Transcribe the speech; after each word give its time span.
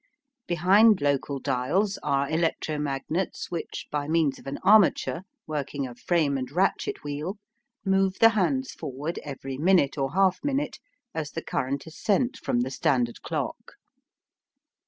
Behind 0.47 0.99
local 0.99 1.37
dials 1.37 1.99
are 2.01 2.27
electromagnets 2.27 3.51
which, 3.51 3.85
by 3.91 4.07
means 4.07 4.39
of 4.39 4.47
an 4.47 4.57
armature 4.63 5.21
working 5.45 5.85
a 5.87 5.93
frame 5.93 6.39
and 6.39 6.51
ratchet 6.51 7.03
wheel, 7.03 7.37
move 7.85 8.17
the 8.17 8.29
hands 8.29 8.71
forward 8.71 9.19
every 9.23 9.59
minute 9.59 9.99
or 9.99 10.13
half 10.13 10.43
minute 10.43 10.79
as 11.13 11.29
the 11.29 11.43
current 11.43 11.85
is 11.85 12.01
sent 12.01 12.35
from 12.37 12.61
the 12.61 12.71
standard 12.71 13.21
clock. 13.21 13.73